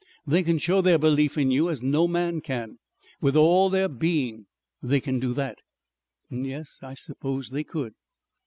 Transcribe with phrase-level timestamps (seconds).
[0.25, 2.79] They can show their belief in you as no man can.
[3.21, 4.47] With all their being
[4.81, 5.59] they can do that."
[6.31, 7.93] "Yes, I suppose they could."